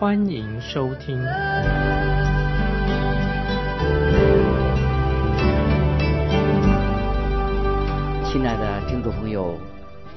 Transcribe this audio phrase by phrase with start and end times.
[0.00, 1.16] 欢迎收听。
[8.30, 9.58] 亲爱的听众朋友，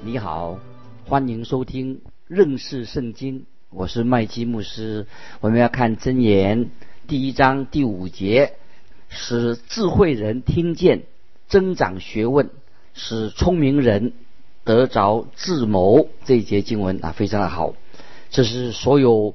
[0.05, 0.59] 你好，
[1.07, 3.47] 欢迎收听认识圣经。
[3.71, 5.07] 我是麦基牧师。
[5.39, 6.69] 我们要看箴言
[7.07, 8.53] 第一章第五节，
[9.09, 11.01] 使智慧人听见，
[11.47, 12.51] 增长学问，
[12.93, 14.13] 使聪明人
[14.63, 16.07] 得着智谋。
[16.23, 17.73] 这一节经文啊，非常的好。
[18.29, 19.33] 这是所有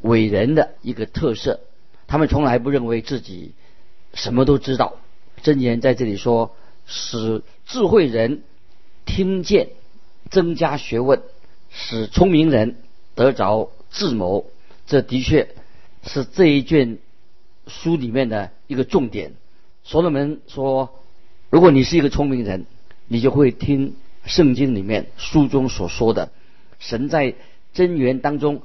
[0.00, 1.60] 伟人的一个特色，
[2.06, 3.52] 他们从来不认为自己
[4.14, 4.96] 什么都知道。
[5.42, 6.54] 箴言在这里说。
[6.92, 8.42] 使智慧人
[9.06, 9.68] 听见，
[10.28, 11.20] 增加学问；
[11.70, 12.78] 使聪明人
[13.14, 14.50] 得着智谋。
[14.88, 15.54] 这的确
[16.02, 16.98] 是这一卷
[17.68, 19.34] 书里面的一个重点。
[19.84, 20.98] 所罗门说
[21.48, 22.66] ：“如果你是一个聪明人，
[23.06, 26.32] 你就会听圣经里面书中所说的。
[26.80, 27.36] 神在
[27.72, 28.62] 真言当中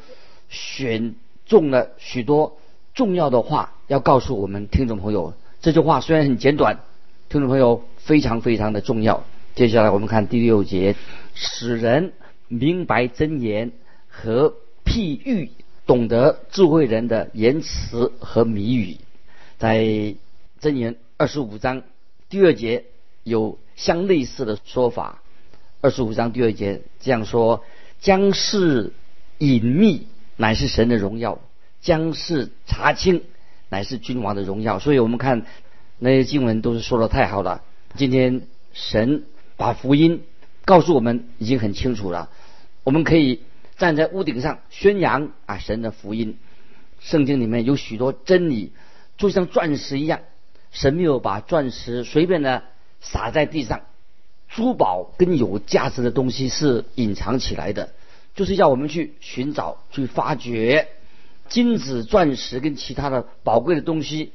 [0.49, 1.13] 选
[1.45, 2.57] 中了许多
[2.93, 5.33] 重要的话，要告诉我们听众朋友。
[5.61, 6.79] 这句话虽然很简短，
[7.29, 9.23] 听众朋友。”非常非常的重要。
[9.55, 10.95] 接下来我们看第六节，
[11.33, 12.13] 使人
[12.47, 13.71] 明白真言
[14.07, 14.53] 和
[14.85, 15.49] 譬喻，
[15.87, 18.97] 懂得智慧人的言辞和谜语。
[19.57, 20.13] 在
[20.59, 21.81] 真言二十五章
[22.29, 22.85] 第二节
[23.23, 25.23] 有相类似的说法。
[25.81, 27.63] 二十五章第二节这样说：
[27.99, 28.93] 将是
[29.39, 30.05] 隐秘，
[30.37, 31.39] 乃是神的荣耀；
[31.81, 33.23] 将是查清，
[33.69, 34.79] 乃是君王的荣耀。
[34.79, 35.45] 所以我们看
[35.99, 37.63] 那些经文都是说的太好了。
[37.95, 38.41] 今天
[38.73, 39.23] 神
[39.57, 40.23] 把福音
[40.65, 42.29] 告诉我们已经很清楚了，
[42.83, 43.41] 我们可以
[43.77, 46.37] 站在屋顶上宣扬啊神的福音。
[46.99, 48.71] 圣经里面有许多真理，
[49.17, 50.21] 就像钻石一样，
[50.71, 52.63] 神没有把钻石随便的
[52.99, 53.81] 撒在地上。
[54.49, 57.89] 珠宝跟有价值的东西是隐藏起来的，
[58.35, 60.89] 就是要我们去寻找、去发掘
[61.49, 64.33] 金子、钻石跟其他的宝贵的东西，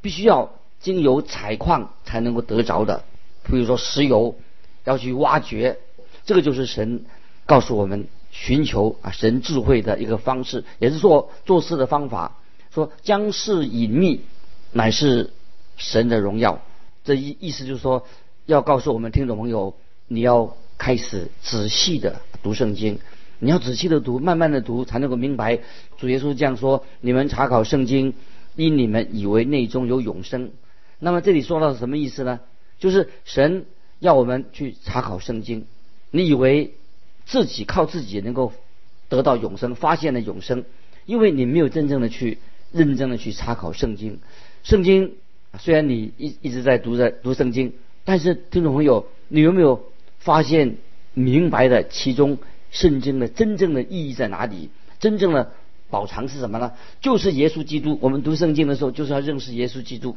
[0.00, 0.52] 必须要。
[0.82, 3.04] 经由采矿才能够得着的，
[3.44, 4.34] 比如说石油，
[4.82, 5.78] 要去挖掘，
[6.24, 7.04] 这个就是神
[7.46, 12.36] 告诉我们寻求啊神智慧的一个方式，也是做做事的方法。
[12.74, 14.22] 说将事隐秘，
[14.72, 15.30] 乃是
[15.76, 16.60] 神的荣耀。
[17.04, 18.04] 这意意思就是说，
[18.46, 19.76] 要告诉我们听众朋友，
[20.08, 22.98] 你要开始仔细的读圣经，
[23.42, 25.58] 你要仔细的读，慢慢的读，才能够明白
[25.98, 28.14] 主耶稣这样说：你们查考圣经，
[28.54, 30.52] 因你们以为内中有永生。
[31.00, 32.38] 那么这里说到什么意思呢？
[32.78, 33.66] 就是神
[33.98, 35.66] 要我们去查考圣经，
[36.12, 36.74] 你以为
[37.26, 38.52] 自己靠自己能够
[39.08, 40.64] 得到永生，发现了永生，
[41.04, 42.38] 因为你没有真正的去
[42.70, 44.20] 认真的去查考圣经。
[44.62, 45.14] 圣经
[45.58, 47.72] 虽然你一一直在读着读圣经，
[48.04, 49.82] 但是听众朋友，你有没有
[50.20, 50.76] 发现
[51.12, 52.38] 明白的其中
[52.72, 54.70] 圣经的真正的意义在哪里？
[54.98, 55.52] 真正的
[55.88, 56.72] 宝藏是什么呢？
[57.00, 57.98] 就是耶稣基督。
[58.00, 60.16] 我们读圣经的时候，就是要认识耶稣基督。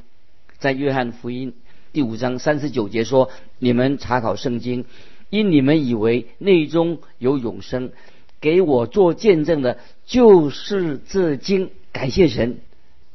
[0.57, 1.53] 在约翰福音
[1.91, 3.29] 第五章三十九节说
[3.59, 4.85] ：“你们查考圣经，
[5.29, 7.91] 因你们以为内中有永生，
[8.39, 11.69] 给我做见证的，就是这经。
[11.91, 12.57] 感谢神，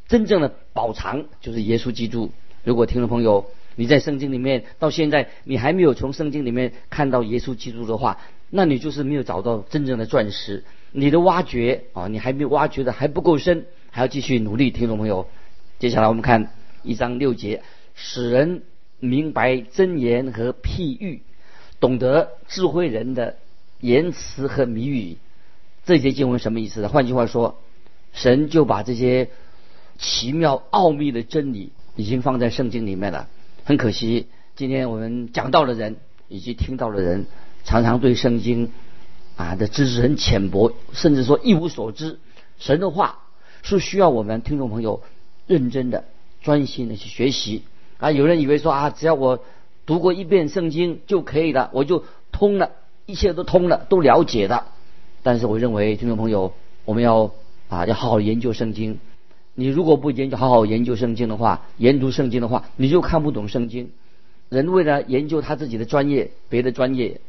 [0.09, 2.31] 真正的宝藏就是耶稣基督。
[2.65, 3.47] 如果听众朋友
[3.77, 8.19] 你在圣经里面到现在你还没有从圣经里面看到耶稣基督的话，
[8.51, 10.65] 那你就是没有找到真正的钻石。
[10.93, 14.71] 你的挖掘啊，你还没有挖掘的还不够深，还要继续努力。
[14.71, 15.29] 听众朋友，
[15.79, 16.53] 接下来我们看。”
[16.83, 17.63] 一章六节，
[17.95, 18.63] 使人
[19.01, 21.21] 明白真言和譬喻，
[21.79, 23.37] 懂得智慧人的
[23.81, 25.19] 言辞和谜语。
[25.85, 26.89] 这节经文什么意思呢？
[26.89, 27.61] 换句话说，
[28.15, 29.29] 神就把这些
[29.99, 33.29] 奇妙奥秘的真理已经放在圣经里面了。
[33.65, 35.97] 很可惜，今天我们讲到的人
[36.29, 37.27] 以及听到的人，
[37.65, 38.71] 常常对圣经
[39.37, 42.19] 啊的知识很浅薄，甚至说一无所知。
[42.59, 43.21] 神的话
[43.63, 45.03] 是需要我们听众朋友
[45.47, 46.05] 认真的。
[46.43, 47.65] 专心的去学习
[47.99, 48.13] 啊！
[48.13, 49.45] 有人以为说啊，只要我
[49.85, 52.71] 读过一遍圣经就可以了，我就通了，
[53.05, 54.69] 一切都通了，都了解了。
[55.23, 56.55] 但是我认为，听众朋友，
[56.87, 57.31] 我们要
[57.69, 58.99] 啊，要好好研究圣经。
[59.55, 63.91] 你如果不研究，好好研究圣经的话，研读圣经的话，你就看不懂圣经。
[64.49, 67.21] 人为了研究他自己的专业，别的专业，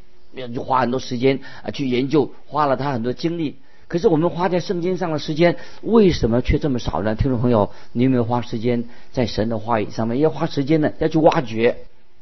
[0.53, 3.57] 就花很多时间啊去研究，花了他很多精力。
[3.87, 7.13] 可是我们花在圣经上的时间为什么却这么少呢？
[7.15, 10.17] 听众朋友，你有没有花时间在神的话语上面？
[10.19, 11.75] 要花时间呢，要去挖掘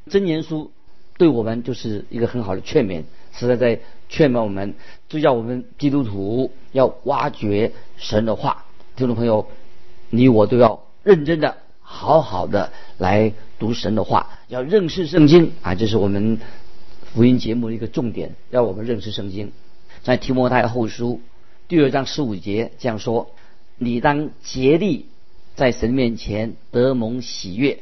[0.10, 0.72] 真言书，
[1.18, 3.80] 对我们就是一个很好的劝勉，实在在
[4.10, 4.74] 劝勉我们，
[5.08, 8.66] 就叫我们基督徒要挖掘神的话。
[8.96, 9.48] 听众朋友，
[10.10, 15.76] 你我都要认真的、好好的来读神的话，要认识圣经啊！
[15.76, 16.40] 这是我们
[17.14, 19.52] 福音节目的一个重点，要我们认识圣经。
[20.04, 21.22] 在提摩太后书
[21.68, 23.32] 第二章十五节这样说
[23.78, 25.08] ：“你当竭力
[25.56, 27.80] 在神面前得蒙喜悦，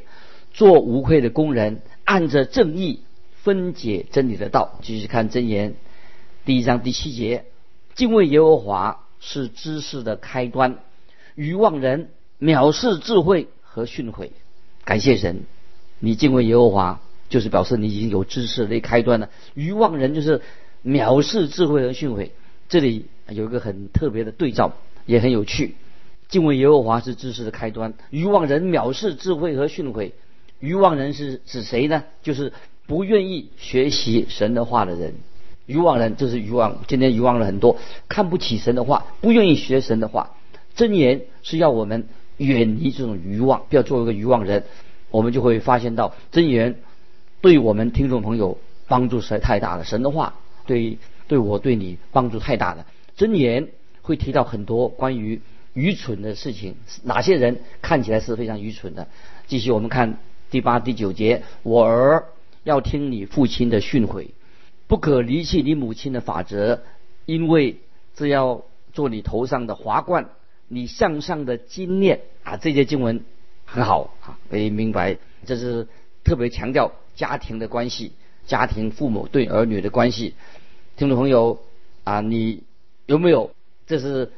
[0.52, 3.02] 做无愧的工人，按着正义
[3.42, 5.74] 分解真理的道。”继续看真言
[6.46, 7.44] 第一章第七节
[7.94, 10.78] ：“敬畏耶和华是知识的开端。”
[11.36, 12.08] 愚妄人
[12.40, 14.30] 藐视智慧和训诲，
[14.84, 15.42] 感谢神，
[15.98, 19.30] 你敬畏耶和华，就是表示你已经有知识的开端了。
[19.54, 20.40] 愚妄人就是
[20.84, 22.30] 藐视智慧和训诲，
[22.68, 24.72] 这里有一个很特别的对照，
[25.06, 25.74] 也很有趣。
[26.28, 30.12] 敬畏耶和华是知识的开端，愚妄人藐视智慧和训诲。
[30.60, 32.04] 愚妄人是指谁呢？
[32.22, 32.52] 就是
[32.86, 35.14] 不愿意学习神的话的人。
[35.66, 37.76] 愚妄人就是愚妄，今天愚妄了很多，
[38.08, 40.34] 看不起神的话，不愿意学神的话。
[40.74, 44.64] 真言是要我们远离这种欲望，不要做一个欲望人。
[45.10, 46.76] 我们就会发现到真言
[47.40, 49.84] 对我们听众朋友帮助实在太大了。
[49.84, 50.34] 神的话
[50.66, 52.86] 对对我对你帮助太大了。
[53.16, 53.68] 箴言
[54.02, 55.40] 会提到很多关于
[55.74, 59.08] 愚蠢的事情，哪些人看起来是非常愚蠢的。
[59.46, 60.18] 继续我们看
[60.50, 62.24] 第八、第九节：我儿
[62.64, 64.28] 要听你父亲的训诲，
[64.86, 66.80] 不可离弃你母亲的法则，
[67.26, 67.76] 因为
[68.14, 70.30] 这要做你头上的华冠。
[70.70, 73.24] 你向上的经验啊，这些经文
[73.64, 75.88] 很好啊，可以明白，这是
[76.24, 78.12] 特别强调家庭的关系，
[78.46, 80.34] 家庭父母对儿女的关系。
[80.96, 81.58] 听众朋友
[82.04, 82.62] 啊，你
[83.06, 83.50] 有没有
[83.88, 84.30] 这是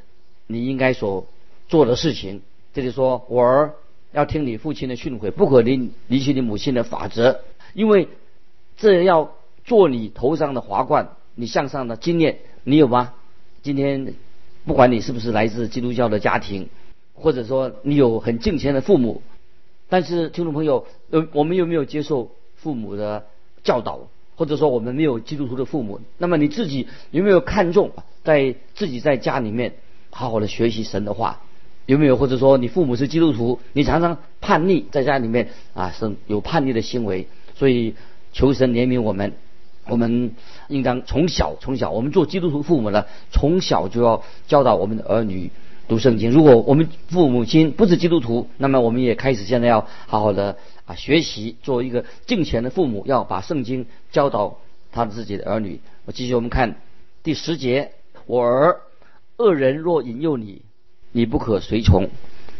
[0.47, 1.27] 你应该所
[1.69, 2.41] 做的事情？
[2.73, 3.75] 这里说我儿
[4.12, 7.43] 要听你父亲的训诲，不可离离弃你母亲的法则，
[7.75, 8.09] 因为
[8.79, 9.35] 这要
[9.65, 13.12] 做你头上的华冠，你向上的经验，你有吗？
[13.62, 14.15] 今天。
[14.62, 16.69] 不管你是不是来自基督教的家庭，
[17.15, 19.23] 或者说你有很敬虔的父母，
[19.88, 22.31] 但是听众朋友，呃，我们有没有接受
[22.62, 23.26] 父母的
[23.64, 24.00] 教导？
[24.36, 27.90] 或者说我们没有基督徒的父母，那么你自己有没有看重
[28.24, 29.74] 在自己在家里面
[30.08, 31.40] 好好的学习神的话？
[31.84, 37.26] 有没有或者说你父母是基督徒，你常常叛逆在家里面啊，是有叛逆的行为？
[37.54, 37.94] 所以
[38.32, 39.34] 求神怜悯我们。
[39.88, 40.34] 我们
[40.68, 45.50] 应当从小从小，我们做基督徒父母的，从小就要教导我们的儿女
[45.88, 46.30] 读圣经。
[46.30, 50.56] 如果我们父母亲不是基督徒，那么我们也开始现在要好好的
[50.90, 54.58] 啊学习，做一个敬虔的父母，要把圣经教导
[54.90, 55.81] 他自己的儿女。
[56.04, 56.76] 我继续我们看
[57.22, 57.92] 第十节：
[58.26, 58.81] 我儿，
[59.37, 60.62] 恶人若引诱你，
[61.12, 62.10] 你不可随从。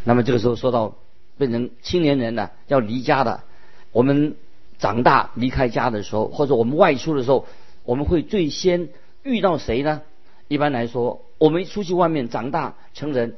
[0.03, 0.95] 那么这个时候说到
[1.37, 3.43] 变成青年人呢，要离家的，
[3.91, 4.35] 我们。
[4.81, 7.45] 长大离开家的时候，或者我们外出的时候，
[7.83, 8.89] 我们会最先
[9.21, 10.01] 遇到谁呢？
[10.47, 13.35] 一般来说，我们出去外面长大成人，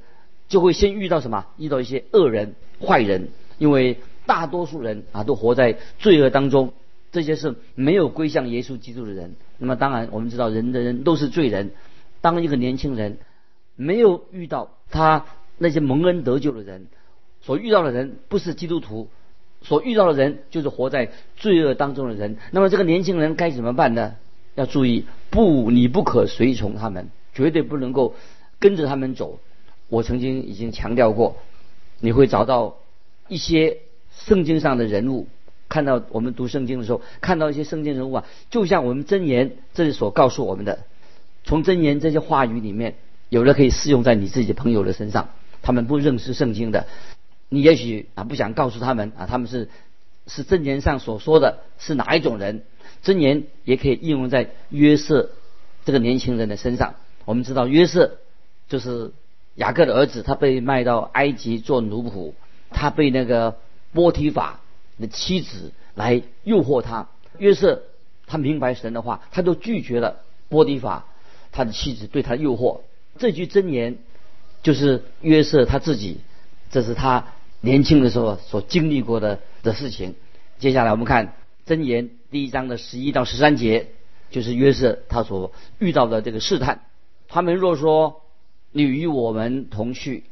[0.48, 1.48] 就会先遇到什么？
[1.58, 3.28] 遇到一些恶人、坏人。
[3.58, 6.74] 因为大多数人啊，都活在罪恶当中，
[7.12, 9.36] 这些是没有归向耶稣基督的人。
[9.58, 11.72] 那么当然，我们知道人的人都是罪人。
[12.22, 13.18] 当一个年轻人
[13.76, 15.26] 没有遇到他
[15.58, 16.88] 那些蒙恩得救的人，
[17.42, 19.10] 所遇到的人不是基督徒。
[19.62, 22.36] 所遇到的人就是活在罪恶当中的人。
[22.52, 24.16] 那么这个年轻人该怎么办呢？
[24.56, 28.14] 要注意，不，你不可随从他们，绝对不能够
[28.60, 29.40] 跟着他们走。
[29.88, 31.38] 我曾经已经强调过，
[32.02, 32.76] 你会找到
[33.30, 33.78] 一些
[34.18, 35.28] 圣经上的人物，
[35.70, 40.80] 看到我们读圣经的时候，看到一些圣经人物啊，就像我们真言这里所告诉我们的，
[41.44, 42.96] 从真言这些话语里面，
[43.30, 45.30] 有的可以适用在你自己朋友的身上，
[45.62, 46.86] 他们不认识圣经的。
[47.50, 49.70] 你也许啊不想告诉他们啊，他们是
[50.26, 52.64] 是箴言上所说的是哪一种人？
[53.04, 55.30] 箴言也可以应用在约瑟
[55.86, 56.96] 这个年轻人的身上。
[57.26, 58.18] 我们知道约瑟
[58.70, 59.12] 就是
[59.56, 62.34] 雅各的儿子，他被卖到埃及做奴仆，
[62.70, 63.58] 他被那个
[63.94, 64.60] 波提法
[65.00, 67.08] 的妻子来诱惑他。
[67.38, 67.84] 约瑟
[68.28, 71.06] 他明白神的话，他都拒绝了波提法
[71.52, 72.82] 他的妻子对他诱惑。
[73.18, 73.98] 这句箴言
[74.62, 76.20] 就是约瑟他自己，
[76.72, 77.28] 这是他。
[77.66, 80.16] 年轻的时候所经历过的的事情，
[80.60, 81.34] 接下来我们看
[81.66, 83.88] 箴言第一章的十一到十三节，
[84.32, 86.82] 就是约瑟他所遇到的这个试探。
[87.30, 88.22] 他们若说
[88.74, 90.26] 你与我们同去，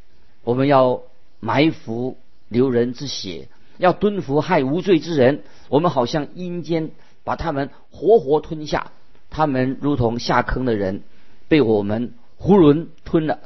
[0.43, 1.03] 我们要
[1.39, 2.17] 埋伏
[2.51, 6.91] 流人之血，要蹲伏害无罪之人，我们好像阴间
[7.23, 8.91] 把他们活活吞下，
[9.29, 11.01] 他们如同下坑的人，
[11.47, 13.39] 被我们囫囵吞了，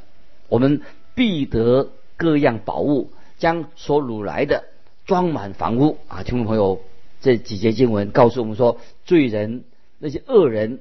[0.48, 0.82] 我们
[1.14, 4.64] 必得各样宝物，将所掳来的
[5.04, 6.24] 装满房屋啊！
[6.24, 6.80] 听众朋友，
[7.20, 9.62] 这几节经文告诉我们说，罪人
[10.00, 10.80] 那些恶人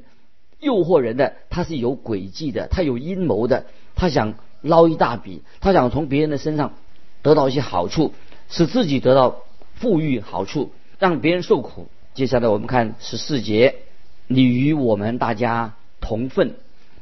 [0.60, 6.74] 诱惑人的，他是有诡计的，他有阴谋的，他想捞一大笔，他想从别人的身上
[7.25, 8.13] 得到一些好处，
[8.50, 9.38] 使自己得到
[9.74, 11.88] 富裕好处，让别人受苦。
[12.13, 13.77] 接下来我们看十四节，
[14.27, 16.53] 你与我们大家同分。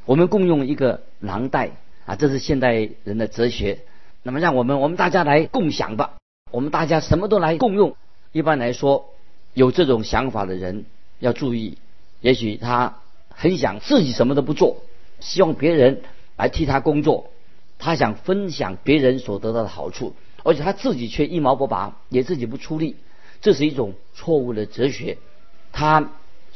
[0.06, 1.72] 我们共用一个囊袋
[2.06, 3.80] 啊，这是现代人的哲学。
[4.22, 6.14] 那么，让我们我们大家来共享吧。
[6.50, 7.94] 我们大家什么都来共用。
[8.32, 9.10] 一般来说，
[9.52, 10.86] 有这种想法的人
[11.18, 11.76] 要注意，
[12.22, 12.96] 也许他
[13.28, 14.78] 很想自己什么都不做，
[15.20, 16.00] 希望别人
[16.38, 17.28] 来替他工作。
[17.78, 22.96] 他想分享别人所得到的好处，而且他自己却一毛不拔，也自己不出力。
[23.40, 25.18] 这是一种错误的哲学。
[25.72, 26.10] 他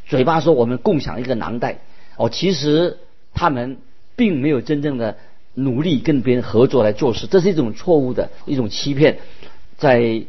[0.07, 1.79] 嘴巴说我们共享一个囊袋，
[2.17, 2.99] 哦，其实。
[3.35, 3.79] 他们
[4.17, 5.17] 并没有真正的
[5.55, 9.21] 努力跟别人合作来做事，这是一种错误的一种欺骗，
[9.77, 10.25] 在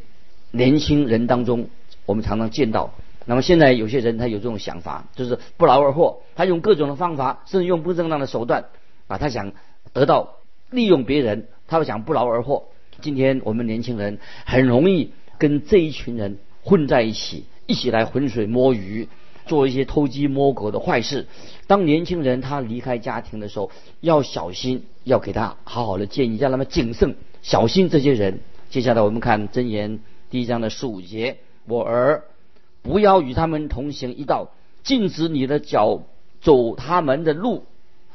[0.51, 1.69] 年轻人当中，
[2.05, 2.93] 我们常常见到。
[3.25, 8.65] 那么现在有些人他有这种想法，就是不劳而获，他用各种的方法，甚至用不正当的手段
[9.07, 9.53] 啊，他想
[9.91, 10.35] 得到
[10.71, 12.65] 利用别人，他们想不劳而获。
[13.01, 19.07] 今天我们年轻人很容易跟这一群人混在一起，一起来浑水摸鱼。
[19.45, 21.25] 做一些偷鸡摸狗的坏事。
[21.65, 28.41] 当年轻人他离开家庭的时候，要小心，要给他好好的建议，让他们谨慎，小心这些人。
[28.69, 32.25] 接下来我们看箴言第一章的十五节：我儿，
[32.83, 34.51] 不要与他们同行一道，
[34.83, 36.03] 禁止你的脚
[36.41, 37.63] 走他们的路。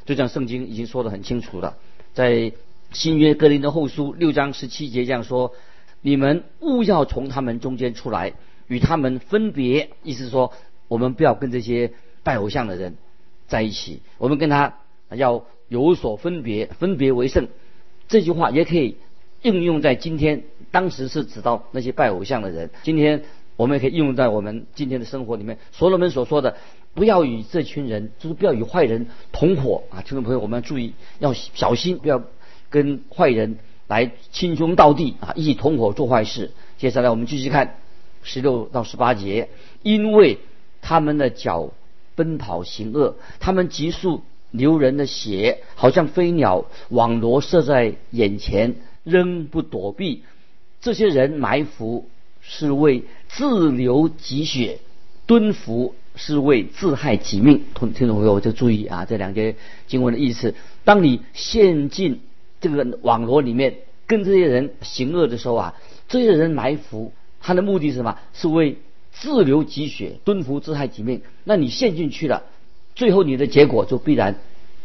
[0.05, 1.75] 就像圣经已经说得很清楚了，
[2.15, 2.51] 在
[2.91, 5.53] 新约格林的后书六章十七节这样说：
[6.01, 8.33] 你们勿要从他们中间出来，
[8.65, 9.91] 与他们分别。
[10.01, 10.51] 意思说。
[10.87, 12.95] 我们不要跟这些拜偶像的人
[13.47, 14.75] 在一起，我们跟他
[15.09, 17.47] 要有所分别，分别为圣。
[18.07, 18.97] 这句话也可以
[19.41, 22.69] 应用在今天，当时是指到那些拜偶像的人。
[22.83, 23.23] 今天
[23.55, 25.57] 我们也可以应用在我们今天的生活里面。
[25.71, 26.55] 所罗门所说的，
[26.95, 30.01] 不要与这群人，就是不要与坏人同伙啊！
[30.01, 32.23] 听众朋友，我们要注意，要小心，不要
[32.71, 36.51] 跟坏人来亲兄道弟啊，一起同伙做坏事。
[36.79, 37.75] 接下来我们继续看
[38.23, 39.49] 十六到十八节，
[39.83, 40.39] 因为。
[40.87, 41.71] 他们的脚
[42.13, 44.21] 奔跑行恶，他们急速
[44.51, 50.21] 流人的血，好像飞鸟网罗射在眼前，仍不躲避。
[50.81, 52.07] 这些人埋伏
[52.39, 54.77] 是为自流己血，
[55.25, 57.63] 蹲伏是为自害己命。
[57.73, 59.55] 听听众朋友就注意啊，这两节
[59.87, 60.55] 经文的意思。
[60.83, 62.21] 当你陷进
[62.61, 63.75] 这个网罗里面，
[64.07, 65.75] 跟这些人行恶的时候啊，
[66.07, 68.17] 这些人埋伏，他的目的是什么？
[68.33, 68.77] 是为
[69.11, 71.21] 自流己血，蹲伏自害己命。
[71.43, 72.43] 那你陷进去了，
[72.95, 74.35] 最后你的结果就必然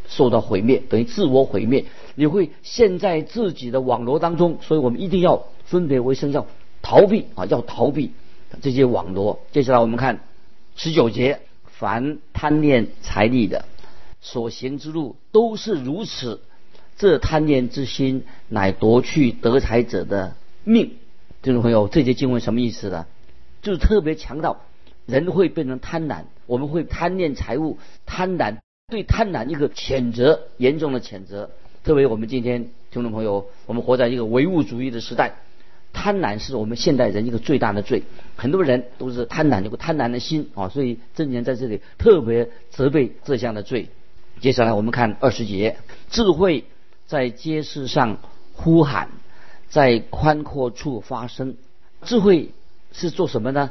[0.09, 1.85] 受到毁灭，等于自我毁灭。
[2.15, 6.47] 你会陷在自己的网络当中，所以我们一定要分别为圣，要
[6.83, 8.13] 逃避啊，要逃避
[8.63, 9.41] 这些网络。
[9.53, 10.21] 接下来我们看
[10.83, 13.67] 十九节：凡贪恋财力的，
[14.23, 16.41] 所行之路都是如此。
[16.97, 20.93] 这贪念之心，乃夺去得财者的命。
[21.43, 23.05] 听众朋友，这节经文什么意思呢？
[23.61, 24.63] 就是特别强调，
[25.05, 28.57] 人会变成贪婪，我们会贪恋财物，贪婪
[28.89, 31.51] 对贪婪一个谴责，严重的谴责。
[31.85, 35.35] 特别我们今天听众朋友，我们活在一个唯物主义的时代，
[35.93, 38.03] 贪婪是我们现代人一个最大的罪，
[38.37, 43.89] 很多人都是贪婪，有个贪婪的心啊，所以正言在这里特别责备这项的罪。
[44.41, 45.77] 接下来我们看二十节，
[46.11, 46.65] 智慧
[47.07, 48.19] 在街市上
[48.53, 49.11] 呼喊，
[49.69, 51.57] 在宽阔处发声，
[52.03, 52.51] 智慧。
[52.93, 53.71] 是做什么呢？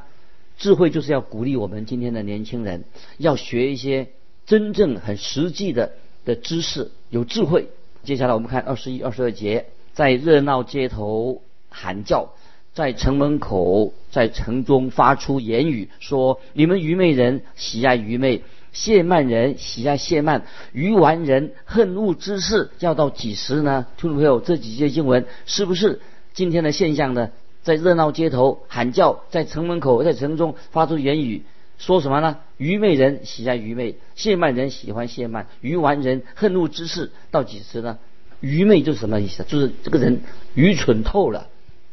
[0.57, 2.85] 智慧就是要鼓励我们今天的年轻人，
[3.17, 4.07] 要学一些
[4.45, 5.91] 真正很实际的
[6.23, 7.67] 的知识，有智慧。
[8.05, 12.33] 接下来我们看二十一、二十二节，在热闹街头喊叫，
[12.73, 23.85] 在城门口，在城中发出言语，说：你们愚昧人喜爱愚昧，谢曼人喜爱谢曼，愚顽人恨恶之事，要到几时呢？
[23.97, 26.01] 听众朋友，这几节经文是不是
[26.33, 27.31] 今天的现象呢？
[27.61, 31.43] 在热闹街头喊叫，在城门口，在城中发出言语，
[31.77, 32.37] 说什么呢？
[32.57, 37.97] 愚昧人喜爱愚昧，谢曼人喜欢谢曼，愚顽人恨怒之事到几时呢？
[38.39, 39.43] 愚昧就是什么意思？
[39.43, 40.21] 就是这个人
[40.53, 41.47] 愚蠢透了。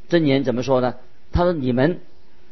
[0.09, 0.95] 真言怎么说呢？
[1.33, 2.01] 他说：“你们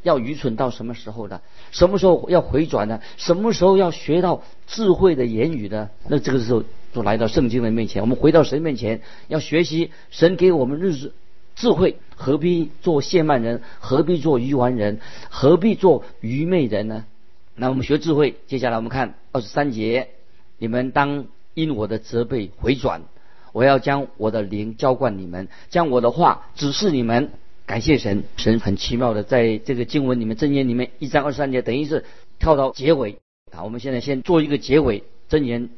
[0.02, 1.40] 要愚蠢到什么时候呢？
[1.70, 3.00] 什么时候要回转呢？
[3.16, 5.90] 什么时候要学到智慧的言语呢？
[6.08, 11.12] 那这个时候就来到圣经的面前，我们回到神面前，要学习神给我们日子。”
[11.56, 13.62] 智慧何必做谢曼人？
[13.78, 14.98] 何必做愚顽人？
[15.30, 17.04] 何必做愚昧人呢？
[17.54, 18.34] 那我们学智慧。
[18.48, 20.08] 接下来我们看二十三节：
[20.58, 23.02] 你们当因我的责备回转。
[23.52, 27.30] 我要将我的灵浇灌你们，将我的话指示你们。
[27.66, 32.04] 感谢神，神很奇妙的在这个经文里面，箴言里面一章二十三节，等于是
[32.38, 33.18] 跳到结尾
[33.52, 33.62] 啊。
[33.62, 35.70] 我们现在先做一个结尾，箴言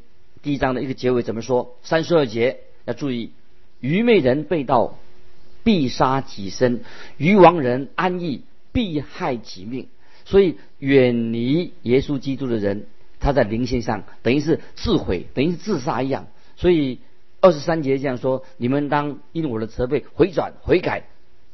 [0.42, 1.76] 第一章的一个结尾怎么说？
[1.82, 3.30] 三十二节要注意，
[3.80, 4.98] 愚昧人被盗，
[5.62, 6.80] 必杀己身；
[7.18, 9.86] 愚妄人安逸，必害己命。
[10.24, 12.86] 所以远离耶稣基督的人，
[13.20, 16.26] 他在灵性上等于是自毁，等于是自杀一样。
[16.56, 16.98] 所以。
[17.42, 21.04] 二十三节这样说：你们当因我的责备回转悔改，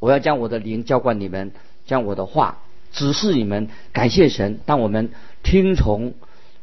[0.03, 1.53] 我要将我的灵浇灌你们，
[1.87, 2.59] 将我的话
[2.91, 3.69] 指示你们。
[3.93, 5.11] 感谢神，当我们
[5.45, 6.15] 听从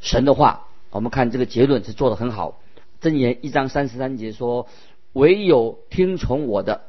[0.01, 2.60] 神的话，我们看这个结论是做得很好。
[3.01, 4.67] 箴言一章三十三节说：
[5.13, 6.81] 唯有听从我的，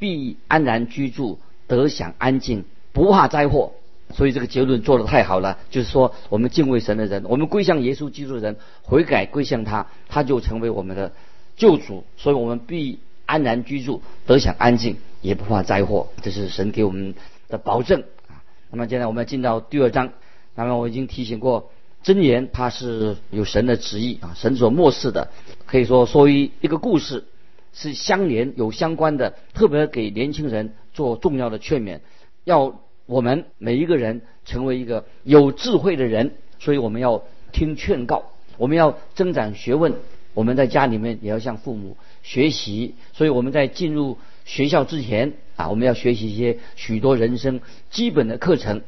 [0.00, 3.70] 必安然居住，得享安静，不怕灾祸。
[4.12, 11.12] 所以这个结论做得太好了，就是说我们敬畏神的人，我们归向耶稣基督的人，悔改归向他，他就成为我们的。
[11.56, 16.08] 救主，所以我们必安然居住，得享安静，也不怕灾祸。
[16.22, 17.14] 这是神给我们
[17.48, 18.42] 的保证啊。
[18.70, 20.12] 那么，现在我们要进到第二章。
[20.54, 21.70] 那么，我已经提醒过，
[22.02, 25.30] 真言它是有神的旨意啊，神所漠视的，
[25.66, 27.24] 可以说说一一个故事
[27.72, 32.00] 是相连有相关的，特别给年轻人做重要的劝勉，
[32.44, 36.34] 要我们每一个人成为一个有智慧的人。
[36.58, 38.24] 所以，我们要听劝告，
[38.56, 39.94] 我们要增长学问。
[40.34, 48.82] 我们在家里面也要向父母学习，所以我们在进入学校之前啊，我们要学习一些许多人生基本的课程。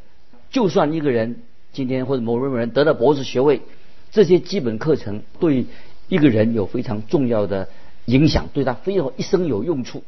[0.51, 3.61] 就算一个人今天或者某某人得了博士学位，
[4.11, 5.67] 这些基本课程对
[6.09, 7.69] 一个人有非常重要的
[8.07, 10.03] 影响，对他非常一生有用处。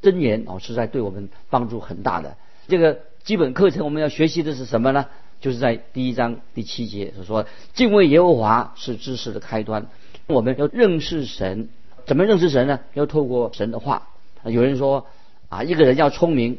[0.00, 2.36] 真言啊，实在对我们帮助很大的。
[2.66, 5.06] 这个基本课程我们要学习的是什么呢？
[5.40, 9.88] 就是在第一章第七节所说，敬畏耶和华是知识的开端。
[10.28, 11.68] 我们要认识神，
[12.06, 12.80] 怎么认识神呢？
[12.94, 14.08] 要透过神的话。
[14.44, 15.06] 有人说
[15.48, 16.58] 啊，一个人要聪明，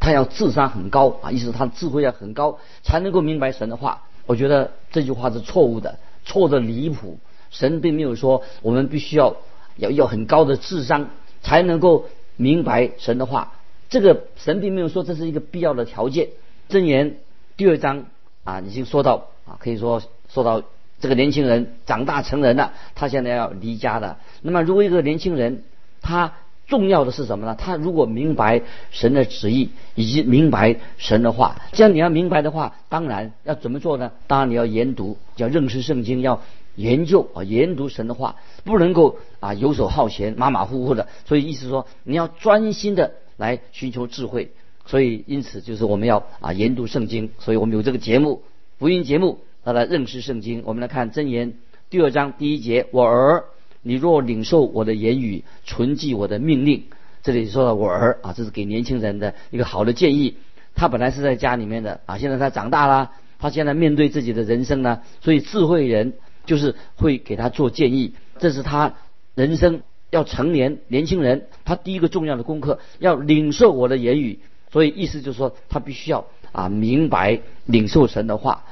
[0.00, 4.02] 他要智商很高啊，意思他智慧要很高，才能够明白神的话。
[4.26, 7.18] 我觉得这句话是错误的，错的离谱。
[7.50, 9.36] 神并没有说我们必须要
[9.76, 11.10] 要要很高的智商
[11.42, 13.52] 才能够明白神的话。
[13.88, 16.28] 这个神并没有说这是一个必要的条件。
[16.68, 17.18] 箴言
[17.56, 18.06] 第二章
[18.44, 20.62] 啊，已经说到啊，可以说说到。
[21.02, 24.18] 这个年轻人长大成人了，他现在要离家了。
[24.40, 25.64] 那么，如果一个年轻人，
[26.00, 26.34] 他
[26.68, 27.56] 重要的是什么呢？
[27.58, 28.62] 他如果明白
[28.92, 34.12] 神的旨意，以及明白神的话，这样你要明白的话，当然要怎么做呢？
[34.28, 36.40] 当然你要研读，要认识圣经，要
[36.76, 41.08] 研究啊，研读神的话，不能够啊游手好闲、马马虎虎的。
[41.24, 44.52] 所以意思说，你要专心的来寻求智慧。
[44.86, 47.30] 所以因此就是我们要啊研读圣经。
[47.40, 48.42] 所以我们有这个节目，
[48.78, 49.40] 福音节目。
[49.64, 50.62] 他来认识圣经。
[50.64, 51.54] 我们来看箴言
[51.88, 53.44] 第二章第一节：“我儿，
[53.82, 56.84] 你若领受我的言语，存记我的命令。”
[57.22, 60.36] 这里说到我儿啊，这是给年轻人的一个好的建议。
[60.74, 68.14] 他本来是在家里面的啊，现在他长大了，他现在面对自己的人生呢，所以智慧人就是会给他做建议。
[68.38, 68.94] 这是他
[69.36, 74.40] 人生要成年年轻人他第一个重要的功课，要领受我的言语。
[74.72, 78.64] 所以意思就是说，他必须要啊明白领受神的话。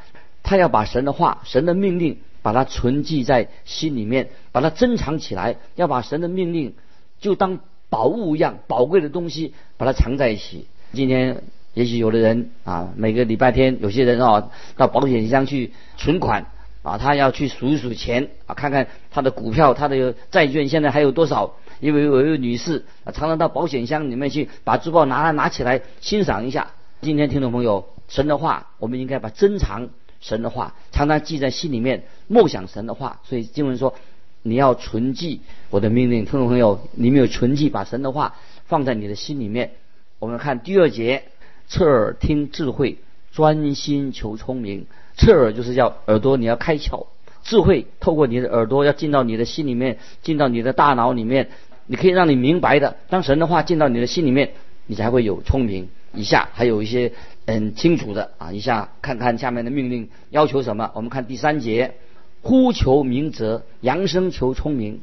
[0.51, 5.55] 他要把神的话、神的命令，把它存记在心里面，把它珍藏起来。
[5.77, 6.75] 要把神的命令
[7.21, 10.67] 就当宝物一样宝贵的东西，把它藏在一起。
[10.93, 16.47] 今天也许有的人啊，每个礼拜天，有些人啊到保险箱去存款
[16.83, 21.55] 啊，他要去数一数钱啊，看看他的股票、他的债券现在还有多少。
[21.79, 26.73] 因为有一位女士啊，常常到保险箱里面去把珠宝拿来拿起来欣赏一下。
[27.03, 29.91] 今天听众朋友，神的话，我们应该把珍藏。
[30.21, 33.21] 神的话常常记在心里面，默想神的话。
[33.25, 33.95] 所以经文说，
[34.43, 36.25] 你要存记我的命令。
[36.25, 39.73] 听众朋友，你没有存记，把神的话放在你的心里面。
[40.19, 41.25] 我们看第二节，
[41.67, 42.99] 侧耳听智慧，
[43.33, 44.87] 专心求聪明。
[45.17, 47.07] 侧耳就是要耳朵，你要开窍，
[47.43, 51.49] 智慧透过你的耳朵要进到你的心里面，进到你的大脑里面，
[51.87, 52.97] 你可以让你明白的。
[53.09, 54.53] 当神的话进到你的心里面，
[54.87, 55.89] 你才会有聪明。
[56.14, 57.12] 以下还有一些。
[57.46, 60.92] 很清楚的啊，一下看看下面的命令要求什么？
[60.94, 61.94] 我们看第三节，
[62.42, 65.01] 呼求明哲，扬声求聪明。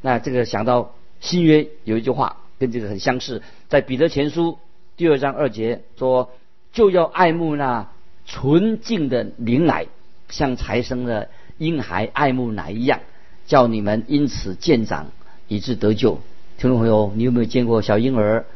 [0.00, 4.56] 那这个想到新约有一句话跟这个很相似，在彼得前书
[4.96, 6.30] 第二章二节说，
[6.72, 7.90] 就要爱慕那
[8.24, 9.86] 纯净的灵奶，
[10.30, 11.28] 像才生的
[11.58, 13.00] 婴孩爱慕奶一样，
[13.46, 15.08] 叫你们因此渐长，
[15.48, 16.18] 以致得救。
[16.56, 18.46] 听众朋友，你有没有见过小婴儿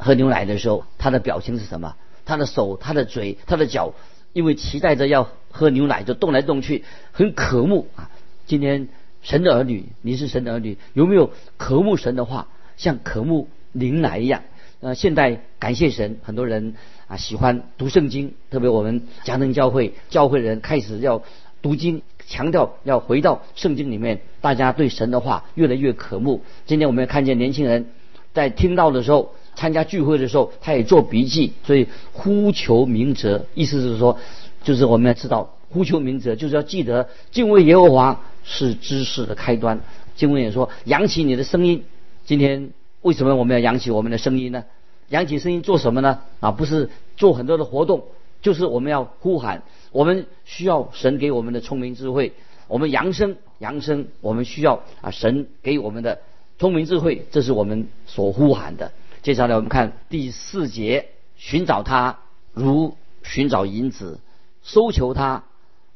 [0.00, 1.94] 喝牛奶的时候，他的表情是什么？
[2.24, 3.94] 他的手、他的嘴、他的脚，
[4.32, 8.10] 因为期待着要喝牛奶，就动来动去，很渴慕啊。
[8.46, 8.88] 今天
[9.22, 14.42] 神的儿女，你是神的儿女，有没有渴慕神的话，像渴慕灵奶一样？
[14.80, 16.74] 呃，现在感谢神，很多人
[17.06, 21.22] 啊喜欢读圣经，特别我们嘉登教会教会人开始要
[21.60, 26.42] 读经，强调要回到圣经里面，大家对神的话越来越渴慕。
[26.64, 27.90] 今天我们看见年轻人
[28.32, 34.18] 在听到的时候，参加聚会的时候，他也做笔记，所以呼求明哲，意思是说，
[34.64, 39.78] 就是我们要知道呼求明哲，就是要记得敬畏耶和华是知识的开端。
[40.16, 41.84] 经文也说，扬起你的声音，
[42.24, 42.70] 今天。
[43.02, 44.64] 为什么我们要扬起我们的声音呢？
[45.08, 46.18] 扬起声音做什么呢？
[46.40, 48.04] 啊，不是做很多的活动，
[48.42, 49.62] 就是我们要呼喊。
[49.90, 52.34] 我们需要神给我们的聪明智慧。
[52.68, 56.20] 我们扬声，扬声，我们需要啊神给我们的
[56.58, 58.92] 聪明智慧，这是我们所呼喊的。
[59.22, 62.20] 接下来我们看第四节：寻找他
[62.54, 64.18] 如寻找银子，
[64.62, 65.44] 搜求他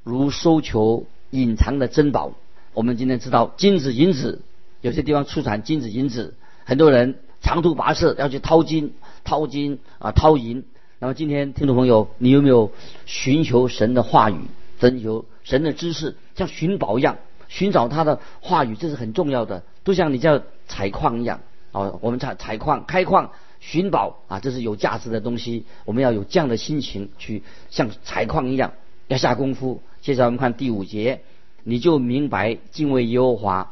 [0.03, 2.35] 如搜求隐藏的珍宝。
[2.75, 4.43] 我们今天知道金子、银子，
[4.83, 6.35] 有些地方出产金子、银子。
[6.65, 8.93] 很多人长途跋涉要去淘金、
[9.25, 10.65] 淘金啊、淘银。
[10.99, 12.73] 那么今天听众朋友，你有没有
[13.07, 14.39] 寻求神的话语、
[14.79, 17.17] 寻求神的知识，像寻宝一样
[17.49, 18.77] 寻找他的话语？
[18.77, 21.41] 这是很重要的，都像你叫采矿一样
[21.75, 21.99] 哦。
[22.01, 25.67] 我们采采矿、开矿、寻宝啊，这是有价值的东西。
[25.85, 28.73] 我们要有这样的心情去像采矿一样，
[29.09, 29.83] 要下功夫。
[30.01, 31.21] 接下来我们看第五节，
[31.65, 33.71] 你就明白敬畏耶和华。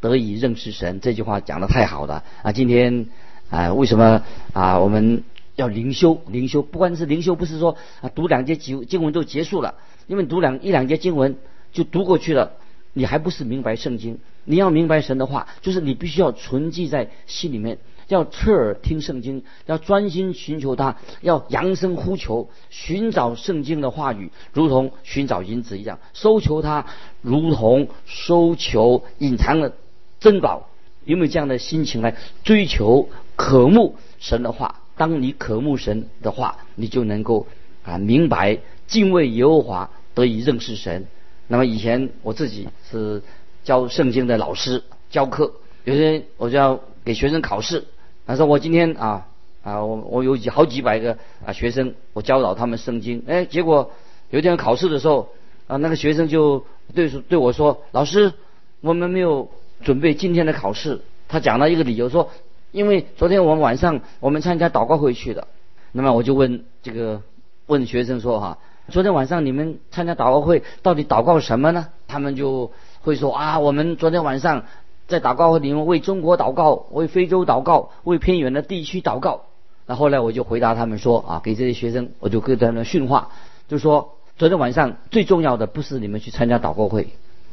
[0.00, 2.52] 得以认识神，这句话讲的太好了啊！
[2.52, 3.06] 今天
[3.48, 5.24] 啊，为什么啊我们
[5.56, 6.20] 要灵修？
[6.26, 11.38] 灵修不管是灵修，不是说啊读两节经经文就结束了，因为读两一两节经文
[11.72, 12.52] 就读过去了，
[12.94, 14.18] 你还不是明白圣经？
[14.44, 17.78] 你要明白神的话，就是你必须要存记在心里面，
[18.08, 26.86] 要侧耳听圣经，要专心寻求他，要扬声呼求，寻找圣经的话语，如同寻找银子一样，搜求他，
[27.20, 29.74] 如同搜求隐藏的。
[30.20, 30.70] 珍宝
[31.04, 34.80] 有没有这样的心情来追求渴慕神的话？
[34.96, 37.46] 当你渴慕神的话，你就能够
[37.82, 41.06] 啊明白敬畏耶和华，得以认识神。
[41.48, 43.22] 那么以前我自己是
[43.64, 45.52] 教圣经的老师，教课，
[45.84, 47.84] 有些我就要给学生考试。
[48.26, 49.26] 他说我今天啊
[49.62, 53.22] 啊我我有几好几百个啊学生，我教导他们圣经。
[53.26, 53.90] 哎，结果
[54.30, 55.28] 有一天考试的时候
[55.66, 58.32] 啊，那个学生就对对我说：“老师，
[58.80, 59.48] 我们没有。”
[59.82, 62.30] 准备今天的考试，他讲了一个理由说，
[62.70, 65.46] 因为昨天我们晚上我们参加祷告会去的，
[65.92, 67.20] 那么我就问这个
[67.66, 68.58] 问学生说哈，
[68.90, 71.88] 昨天晚上你们参加祷告会到底祷告什么呢？
[72.06, 72.70] 他们就
[73.02, 74.64] 会说啊，我们昨天晚上
[75.08, 79.42] 在祷告会里面为中国祷告，为非洲祷告，为偏远的地区祷告。
[79.86, 83.30] 那后来我就回答他们说啊，给这些学生我就跟他们训话，
[83.68, 87.08] 就说昨天晚上最重要的不是你们去参加祷告会。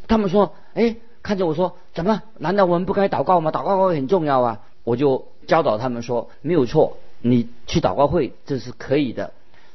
[0.08, 0.96] 他们说，哎。
[1.24, 2.24] 看着我说：“怎么？
[2.40, 3.52] 难道我们不该祷告吗？
[3.52, 9.32] 祷告会很重要啊！”我就教导他们说：“没有错，你去祷告会这是可以的，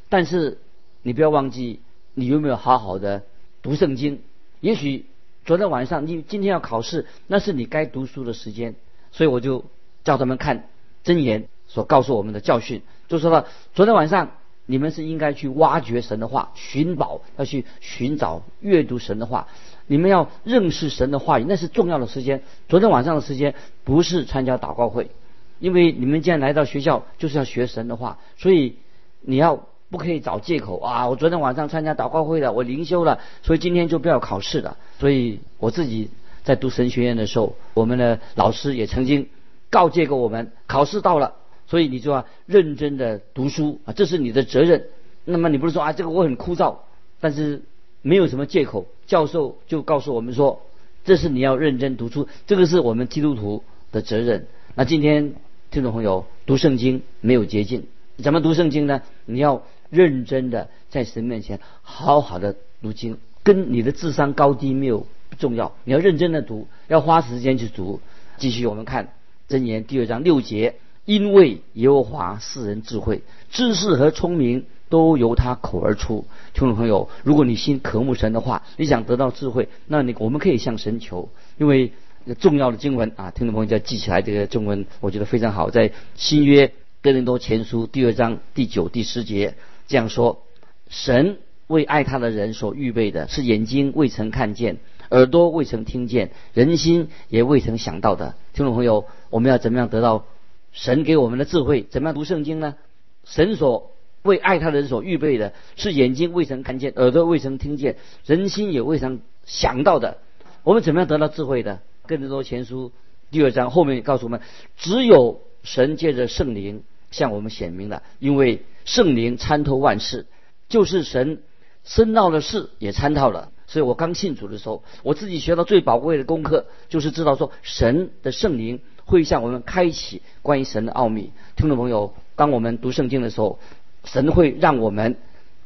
[0.08, 0.58] 但是
[1.06, 1.78] 你不要忘记，
[2.14, 3.22] 你有没有好好的
[3.62, 4.22] 读圣经？
[4.58, 5.06] 也许
[5.44, 8.74] 昨天晚上你今天要考试，那是你该读书的时间。
[9.12, 9.66] 所以我就
[10.02, 10.68] 叫他们看
[11.04, 14.32] 真言所告诉我们的教训，就说了：昨天晚上
[14.66, 19.46] 你们是应该去挖掘神的话，寻宝，要去寻找阅读神的话。”
[19.86, 22.42] 你们要认识神的话语，那是重要的时间。
[22.68, 25.12] 昨天晚上的时间不是参加祷告会，
[25.60, 28.74] 因为你们既然来到学校就是要学神的话，所以
[29.20, 31.08] 你要不可以找借口啊！
[31.08, 34.76] 我昨天晚上参加祷告会了，我灵修了，所以今天就不要考试了。
[34.98, 36.10] 所以我自己
[36.44, 39.28] 在读神学院的时候，我们的老师也曾经
[39.70, 41.34] 告诫过我们：考试到了，
[41.66, 44.86] 所以你就要认真的读书啊，这是你的责任。
[45.24, 46.76] 那么你不是说啊，这个我很枯燥，
[47.20, 47.62] 但是。
[48.02, 50.62] 没有什么借口，教授就告诉我们说，
[51.04, 54.46] 这是你要认真读书，这个是我们基督徒的责任。
[54.76, 55.34] 那今天
[55.72, 57.88] 听众朋友读圣经没有捷径，
[58.22, 59.02] 怎么读圣经呢？
[59.24, 65.06] 你要认真的在神面前好好的读经，跟你的智商高低没有
[65.38, 68.00] 重要，你要认真的读，要花时间去读。
[68.38, 69.12] 继续我们看
[69.48, 74.66] 箴言第二章六节，因为耶和华赐人智慧、知识和聪明。
[74.88, 81.90] 都由他口而出，听众朋友，如果你心渴慕神的话，你想得到智慧，那你我们可以向神求，因为
[82.38, 86.72] 重要的经文啊，听众朋友要记起来这个经文，我觉得非常好，在新约
[87.02, 90.44] 哥林多前书第二章第九、第十节这样说：
[90.88, 94.78] 神为爱他的人所预备的是眼睛未曾看见，
[95.10, 98.34] 耳朵未曾听见，人心也未曾想到的。
[98.52, 100.24] 听众朋友，我们要怎么样得到
[100.72, 101.82] 神给我们的智慧？
[101.82, 102.76] 怎么样读圣经呢？
[103.24, 110.18] 神所为爱他的人所预备的是眼睛未曾看见，耳朵未曾听见，人心也未曾想到的。
[110.62, 111.80] 我们怎么样得到智慧的？
[112.06, 112.92] 更多前书
[113.30, 114.40] 第二章后面告诉我们，
[114.76, 120.26] 只有神借着圣灵向我们显明了，因为圣灵参透万事，
[120.70, 121.42] 就是神
[121.84, 123.50] 深奥的事也参透了。
[123.66, 131.32] 所以我刚信主的时候，我自己学到最宝贵的功课，就是知道说神的圣灵会向我们开启关于神的奥秘。
[131.56, 133.58] 听众朋友，当我们读圣经的时候，
[134.04, 135.16] 神会让我们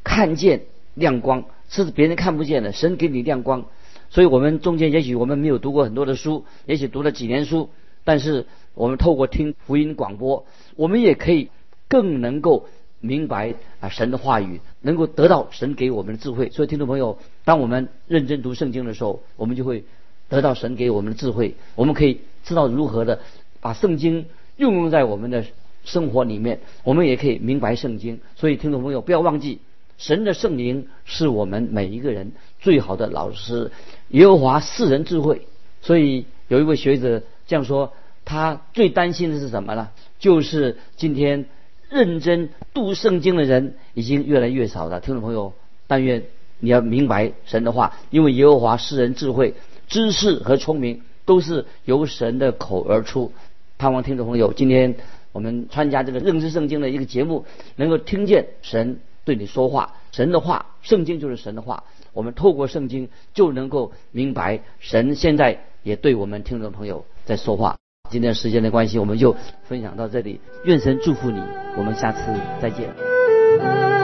[0.03, 0.63] 看见
[0.95, 2.71] 亮光，是别人看不见的。
[2.71, 3.65] 神给你亮光，
[4.09, 7.69] 所以我们中间也许我们没有读过很多的书，也许读了几年书，
[8.03, 11.51] 但是我们透过听福音广播，我们也可以
[11.87, 12.67] 更能够。
[13.01, 16.49] 明白啊，神的话语能够得到神给我们的智慧。
[16.51, 19.83] 所以，听众朋友，当我们认真读圣经的时候，我们就会
[20.29, 21.55] 得到神给我们的智慧。
[21.75, 23.19] 我们可以知道如何的
[23.59, 25.43] 把圣经运用在我们的
[25.83, 26.59] 生活里面。
[26.83, 28.21] 我们也可以明白圣经。
[28.35, 29.59] 所以，听众朋友，不要忘记，
[29.97, 33.71] 神的圣灵是我们每一个人最好的老师。
[34.09, 35.47] 耶和华世人智慧。
[35.81, 37.93] 所以，有一位学者这样说：
[38.25, 39.89] 他最担心的是什么呢？
[40.19, 41.47] 就是今天。
[41.91, 45.01] 认真读圣经的人已经越来越少了。
[45.01, 45.53] 听众朋友，
[45.87, 46.23] 但愿
[46.59, 49.55] 你要明白神的话，因为耶和华世人智慧、
[49.89, 53.33] 知识和聪明都是由神的口而出。
[53.77, 54.95] 盼望听众朋友，今天
[55.33, 59.95] 我们参加这个认知圣经的一个节目，能够听见神对你说话。
[60.13, 61.83] 神的话，圣经就是神的话。
[62.13, 67.77] 我们透过圣经就能够明白神现在也对我们听众朋友在说话。
[68.11, 70.41] 今天时间的关系，我们就分享到这里。
[70.65, 71.41] 愿神祝福你，
[71.77, 72.19] 我们下次
[72.61, 74.00] 再见。